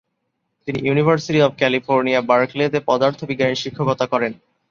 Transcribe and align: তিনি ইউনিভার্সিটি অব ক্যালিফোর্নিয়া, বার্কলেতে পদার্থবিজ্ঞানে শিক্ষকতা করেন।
তিনি 0.67 0.79
ইউনিভার্সিটি 0.83 1.39
অব 1.41 1.51
ক্যালিফোর্নিয়া, 1.57 2.19
বার্কলেতে 2.21 2.79
পদার্থবিজ্ঞানে 2.89 3.55
শিক্ষকতা 3.63 4.05
করেন। 4.13 4.31